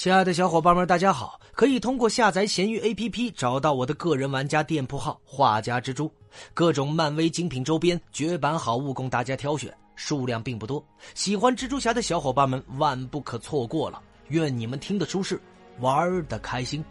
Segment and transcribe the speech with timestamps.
[0.00, 1.38] 亲爱的小伙伴们，大家好！
[1.52, 6.10] 可以通过下载闲鱼 APP 找到我的个人玩家店铺号“画家蜘蛛”，
[6.54, 10.82] 各种漫威精品周边、绝版好物供大家挑选，数量并不多。
[11.12, 14.00] 喜欢蜘蛛侠的小伙伴们万不可错过了！
[14.28, 15.38] 愿你们听得舒适，
[15.80, 16.82] 玩的开心。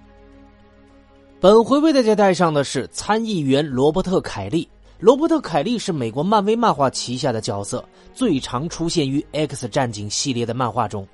[1.40, 4.70] 本回为大家带上的是参议员罗伯特·凯利。
[5.00, 11.08] 罗伯特·凯利是美国漫威漫画旗下的角色，最常出现于《X 战警》系列的漫画中。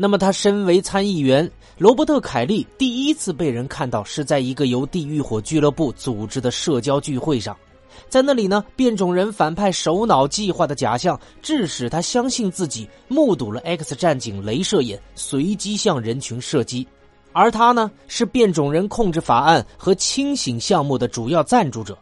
[0.00, 7.56] 那么，他身为参议员，罗伯特·凯利第一次被人看到是在一个由地狱火俱乐部组织的社交聚会上，
[8.08, 16.86] 在那里呢，变种人反派首脑计划的假象致使他相信自己目睹了 X 战警镭射眼随机向人群射击，
[17.32, 21.98] 而他呢是变种人控制法案和清醒项目的主要赞助者，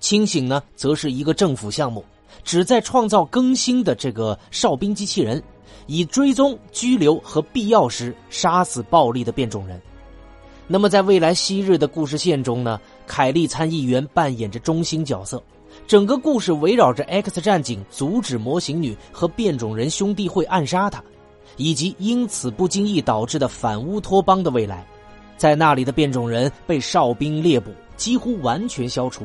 [0.00, 2.02] 清醒呢则是一个政府项目，
[2.44, 5.42] 旨在创造更新的这个哨兵机器人。
[5.86, 9.80] 以追踪、拘留和必要时杀死暴力的变种人。
[10.68, 12.80] 那么，在未来昔日的故事线中呢？
[13.06, 15.40] 凯利参议员扮演着中心角色，
[15.86, 21.00] 整个故事围绕着 X 战警阻止模型女和变种人兄弟会暗杀他，
[21.56, 24.84] 以及因此不经意导致的反乌托邦的未来。
[25.36, 29.24] 在那里的变种人被哨兵猎捕，几乎完全消除。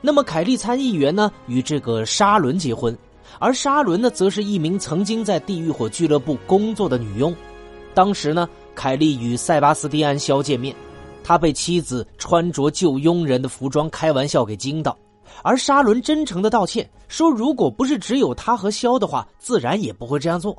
[0.00, 1.32] 那么，凯利参议员呢？
[1.48, 2.96] 与这个沙伦结婚。
[3.38, 7.34] 而沙伦呢，则是一名曾经在地狱火俱乐部工作的女佣。
[7.92, 10.74] 当时呢，凯利与塞巴斯蒂安·肖见面，
[11.22, 14.96] 他被妻子穿着旧佣人的服装开玩笑给惊到。
[15.42, 20.56] 而沙伦真诚的道歉，说如果不是只有他和肖的话，自然也不会这样做。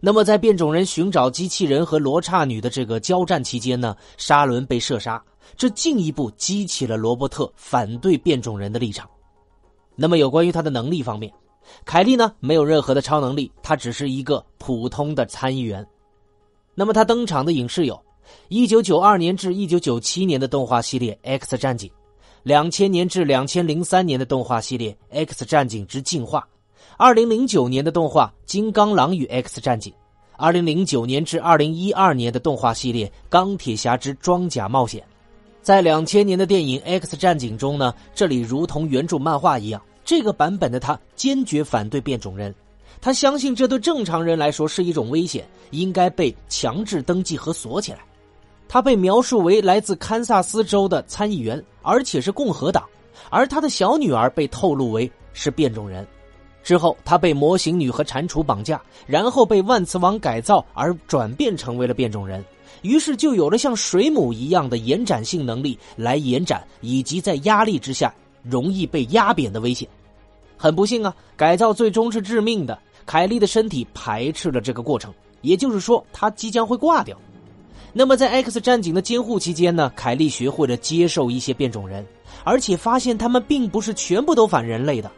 [0.00, 5.22] 那么，在变种人寻找机器人和罗刹女的这个交战期间呢，沙伦被射杀，
[5.56, 9.08] 这进一步激起了罗伯特反对变种人的立场。
[9.94, 11.32] 那么，有关于他的能力方面。
[11.84, 15.86] 凯利呢，没有任何的超能力，他只是一个普通的参议员。
[16.74, 18.00] 那么他登场的影视有
[18.50, 21.90] ：1992年至1997年的动画系列《X 战警》
[22.70, 26.46] ，2000年至2003年的动画系列《X 战警之进化》
[27.14, 29.92] ，2009年的动画《金刚狼与 X 战警》
[30.52, 35.00] ，2009年至2012年的动画系列《钢铁侠之装甲冒险》。
[35.62, 39.82] 在2000年的电影《X 战警》中呢，这里如同原著漫画一样。
[40.06, 42.54] 这个版本的他坚决反对变种人，
[43.00, 47.98] 他相信这对正常人来说是一种危险，应该被强制登记和锁起来。
[48.68, 52.84] 他被描述为来自堪萨斯州的参议员，而且是共和党，
[53.30, 56.06] 而他的小女儿被透露为是变种人。
[56.62, 62.44] 之后，他被模型女和蟾蜍绑架，然后被万磁王改造而转变成为了变种人，
[62.82, 68.14] 于是就有了像水母一样的延展性能力来延展，以及在压力之下。
[68.48, 69.88] 容易被压扁的危险，
[70.56, 71.14] 很不幸啊！
[71.36, 72.78] 改造最终是致命的。
[73.04, 77.16] 凯利的身体排斥了这个过程，也就是说，她即将会挂掉。
[77.92, 79.92] 那么，在 X 战警的监护期间呢？
[79.94, 82.04] 凯利学会了接受一些变种人，
[82.44, 85.10] 而且发现他们并不是全部都反人类的。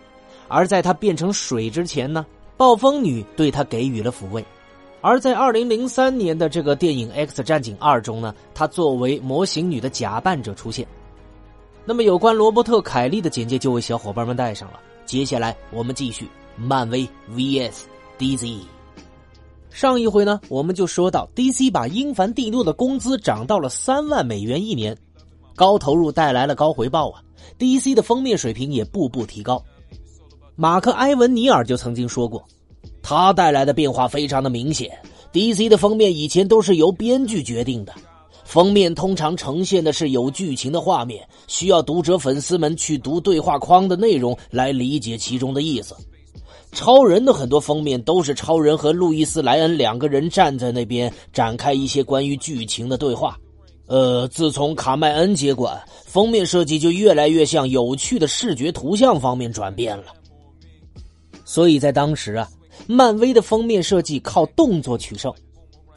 [0.48, 2.24] 而在他变成水之前呢？
[2.56, 4.44] 暴风女对他给予了抚慰。
[5.00, 8.34] 而在2003年的这个电影《X 战警2》中呢？
[8.54, 10.86] 他作为模型女的假扮者出现。
[11.88, 14.78] 那么，有关罗伯特·凯利的简介就为小伙伴们带上了。
[15.06, 17.84] 接下来，我们继续漫威 VS
[18.18, 18.58] DC。
[19.70, 24.94] 上一回呢，我们就说到 DC 把英凡蒂诺的工资涨到了三万美元一年，
[25.56, 27.22] 高投入带来了高回报啊
[27.58, 29.64] ！DC 的封面水平也步步提高。
[30.56, 32.44] 马克·埃文尼尔就曾经说过，
[33.02, 34.90] 他带来的变化非常的明显。
[35.32, 37.94] DC 的封面以前都是由编剧决定的。
[38.48, 45.94] 封面通常呈现的是有剧情的画面，需要读者粉丝们去读对话框的内容来理解其中的意思。
[46.72, 53.36] 超人的很多封面都是超人和路易斯莱恩两个人站在那边展开一些关于剧情的对话。
[53.86, 60.04] 呃，自从卡麦恩接管，封面设计就越来越向有趣的视觉图像方面转变了。
[61.44, 62.48] 所以在当时啊，
[62.86, 65.30] 漫威的封面设计靠动作取胜。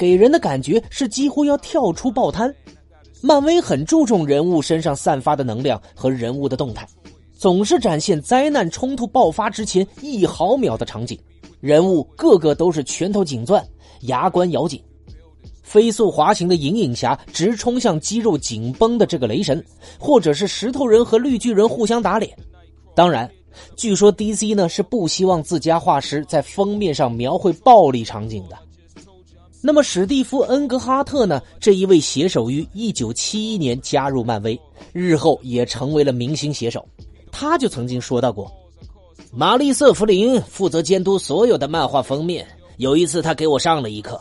[0.02, 2.52] 给人的感觉是几乎要跳出报摊。
[3.22, 6.88] 漫威很注重人物身上散发的能量和人物的动态，
[7.38, 11.16] 总是展现灾难冲突爆发之前一毫秒的场景。
[11.60, 13.64] 人物个个都是拳头紧攥，
[14.02, 14.82] 牙关咬紧，
[15.62, 19.64] 飞速滑行的银影侠直冲向肌肉紧绷的这个雷神，
[20.00, 22.36] 或者是石头人和绿巨人互相打脸。
[22.96, 23.30] 当然，
[23.76, 28.58] 据说 DC 呢是不希望自家画师在封面上描绘暴力场景的。
[29.64, 31.40] 那么，史蒂夫·恩格哈特呢？
[31.60, 34.60] 这一位写手于一九七一年加入漫威，
[34.92, 36.84] 日后也成为了明星写手。
[37.32, 38.52] 他就曾经说到过
[39.32, 42.46] ：“玛丽瑟·弗林负责监督所有的漫画封面。
[42.78, 44.20] 有一次，他给我上了一课。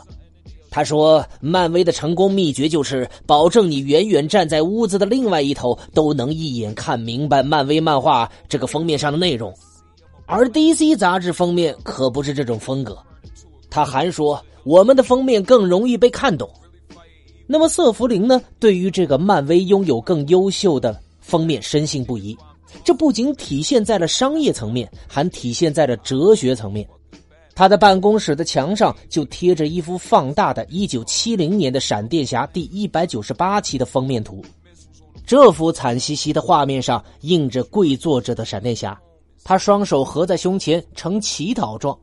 [0.69, 9.51] 他说：“漫威的成功秘诀就是保证你远远站在屋子的另外一头都能一眼看明白漫威漫画这个封面上的内容，
[10.27, 12.95] 而 DC 杂志封面可不是这种风格。”
[13.69, 16.49] 他还说：“我们的封面更容易被看懂。”
[17.47, 18.41] 那么瑟弗林呢？
[18.59, 22.37] 对于这个漫威拥有更优秀的封面深信不疑，
[22.83, 26.87] 这不仅体现在了商业层面，还体现在了哲学层面。
[27.53, 34.41] 他的办公室的墙上就贴着一幅放大的1970年的《闪电侠》第一百九十八期的封面图。
[35.27, 38.97] 这幅惨兮兮的画面上印着跪坐着的闪电侠，
[39.43, 41.97] 他双手合在胸前呈祈祷状，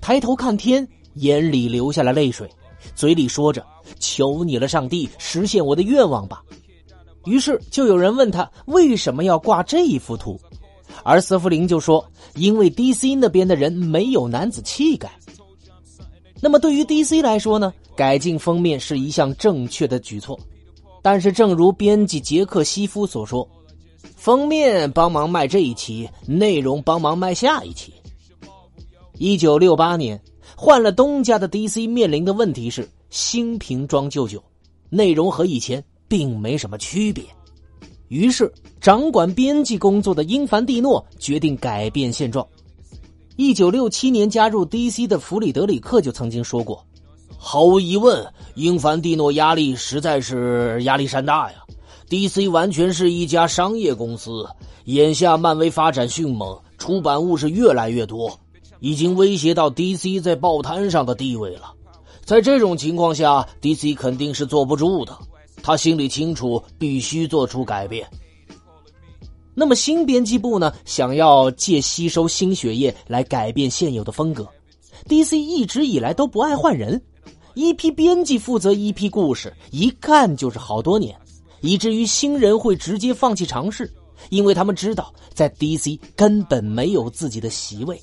[0.00, 0.86] 抬头看天，
[1.18, 2.48] 眼里流下了泪水，
[2.94, 3.64] 嘴里说着
[4.00, 6.42] ：“求你了，上帝，实现我的愿望吧。”
[7.26, 10.40] 于是就有人问他为什么要挂这一幅图。
[11.04, 12.04] 而斯弗林就说
[12.34, 15.10] ：“因为 DC 那边的人没有男子气概。”
[16.40, 17.72] 那么对于 DC 来说呢？
[17.96, 20.38] 改进封面是一项正确的举措。
[21.02, 23.48] 但是正如编辑杰克西夫所说
[24.16, 27.92] ：“封面帮忙卖这一期，内容帮忙卖下一期。”
[29.18, 30.20] 一九六八年，
[30.60, 34.42] 换了东家的 DC 面临的问题是新瓶装旧酒，
[34.90, 37.22] 内容和以前并没什么区别。
[38.08, 42.44] 于是，掌管编辑工作的英凡蒂诺决定改变现状。
[43.36, 46.84] 一九六七年加入 DC 的弗里德里克就曾经说过
[47.38, 48.26] ：“毫无疑问，
[48.56, 51.58] 英凡蒂诺压力实在是压力山大呀。
[52.08, 54.44] DC 完全是一家商业公司，
[54.86, 58.36] 眼下漫威发展迅猛，出版物是越来越多，
[58.80, 61.72] 已经威胁到 DC 在报摊上的地位了。
[62.24, 65.16] 在这种情况下，DC 肯定是坐不住的。”
[65.60, 68.08] 他心里清楚，必须做出改变。
[69.54, 70.72] 那么新编辑部呢？
[70.84, 74.48] 想要借吸收新血液来改变现有的风格。
[75.08, 77.02] DC 一直以来都不爱换人，
[77.54, 81.18] 一批编辑负责一批故事，一干就是好多年，
[81.60, 83.92] 以至于新人会直接放弃尝试，
[84.30, 88.00] 因为他们知道在 DC 根本没有自己的席位。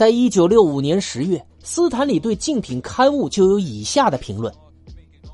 [0.00, 4.50] 在一九六五年十月，斯坦李对竞品刊物就有以下的评论。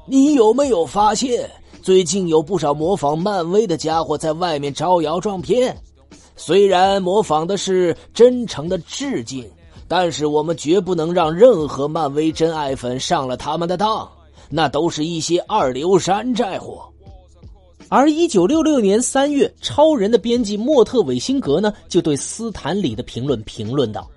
[0.09, 1.49] 你有没有发现，
[1.83, 5.77] 最近有不少模仿漫威的家伙在外面招摇撞骗？
[6.35, 9.49] 虽然模仿的是真诚的致敬，
[9.87, 14.11] 但是我们绝不能让任何漫威真爱粉上了他们的当，
[14.51, 16.83] 那都是一些二流山寨货。
[17.89, 24.11] 而一九六六年三月，超人的编辑莫特韦辛格呢，就对斯坦李的评论评论道：“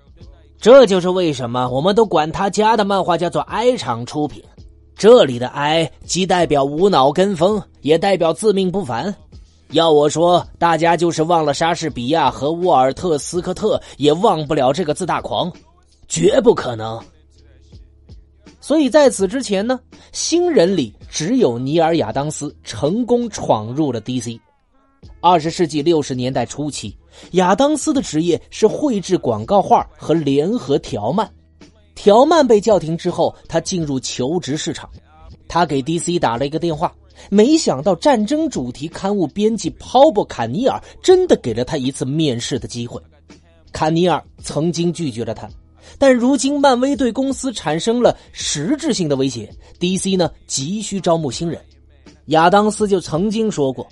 [0.60, 4.42] 这就是为什么我们都管他家的漫画叫做哀厂出品。”
[4.94, 9.14] 这里的“哀”既代表无脑跟风，也代表自命不凡。
[9.70, 15.50] 要我说，大家就是忘了莎士比亚和沃尔特·斯科特，也忘不了这个自大狂，
[16.06, 17.00] 绝不可能。
[18.60, 19.80] 所以在此之前呢，
[20.12, 24.38] 新人里只有尼尔·亚当斯成功闯入了 DC。
[25.20, 26.94] 二十世纪六十年代初期，
[27.32, 31.30] 亚当斯的职业是绘制广告画和联合条漫。
[31.94, 34.88] 条漫被叫停之后，他进入求职市场。
[35.46, 36.94] 他给 DC 打了一个电话，
[37.28, 43.00] 没想到战争主题刊物编辑鲍勃·坎尼尔真的给了他一次面试的机会。
[43.72, 45.48] 坎尼尔曾经拒绝了他，
[45.98, 51.60] 但如今漫威对公司产生了实质性的威胁，DC 呢急需招募新人。
[52.26, 53.86] 亚当斯就曾经说过，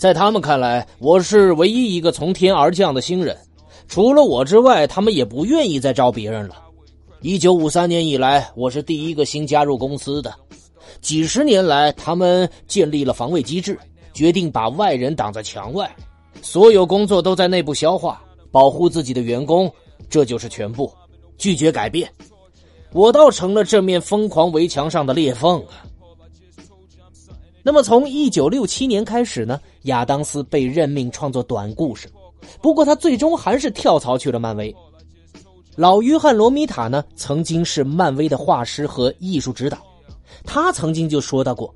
[0.00, 3.36] 在他们看来，我是唯一一个从天而降的新人，
[3.86, 6.56] 除了我之外，他们也不愿意再招别人了。
[7.20, 10.34] 一九五三年以来，我是第一个新加入公司的。
[11.02, 13.78] 几十年来，他们建立了防卫机制，
[14.14, 15.94] 决定把外人挡在墙外，
[16.40, 19.70] 所有工作都在内部消化，保护自己的员工，
[20.08, 20.90] 这就是全部，
[21.36, 22.10] 拒绝改变。
[22.92, 25.84] 我倒成了这面疯狂围墙上的裂缝啊！
[27.62, 29.60] 那么，从一九六七年开始呢？
[29.82, 32.08] 亚当斯被任命创作短故事，
[32.60, 34.74] 不过他最终还是跳槽去了漫威。
[35.76, 39.78] 老约翰·罗米塔呢，曾经是漫威的画师和艺术指导，
[40.44, 41.74] 他曾经就说到过：“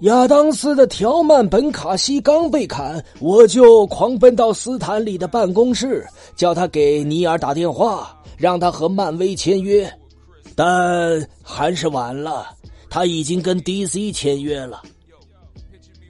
[0.00, 6.04] 亚当斯的条漫本卡西刚被砍，我就狂奔到斯坦利的办公室，
[6.34, 9.88] 叫他给尼尔打电话，让他和漫威签约，
[10.56, 12.48] 但还是晚了，
[12.90, 14.82] 他已经跟 DC 签约了，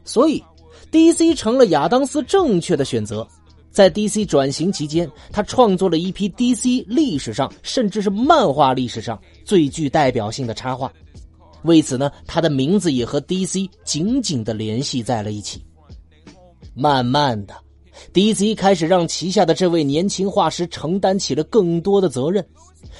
[0.04, 0.42] 所以
[0.90, 3.26] DC 成了亚当斯正确的选择。”
[3.70, 10.92] 在 DC 转型期间，他创作了一批 DC 历史上甚至是漫画历史上最具代表性的插画。
[11.62, 15.62] 为此呢，他的名字也和 DC 紧紧的联系在了一起。
[16.74, 17.54] 慢慢的
[18.12, 22.44] ，DC 开始让旗下的这位年轻画师承担起了更多的责任，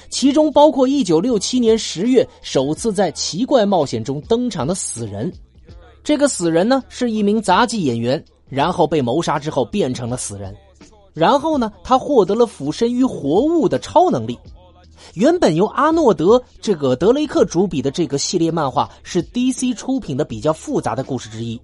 [0.09, 5.33] 其中包括1967年10月首次在《奇怪冒险》中登场的死人。
[6.03, 10.55] 这个死人呢是一名杂技演员，然后被谋杀之后变成了死人。
[11.13, 14.39] 然后呢，他获得了附身于活物的超能力。
[15.15, 21.59] 原本由阿诺德这个德雷克主笔的这个系列漫画是 DC 出品的比较复杂的故事之一，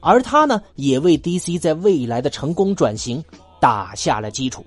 [0.00, 3.22] 而他呢也为 DC 在未来的成功转型
[3.58, 4.64] 打下了基础。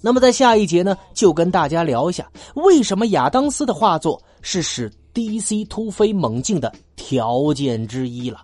[0.00, 8.43] 那么在下一节呢，就跟大家聊一下为什么亚当斯的画作是使 DC 突飞猛进的条件之一了。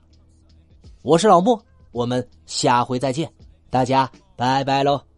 [1.03, 1.61] 我是老莫，
[1.93, 3.33] 我们下回再见，
[3.71, 5.10] 大家拜拜喽。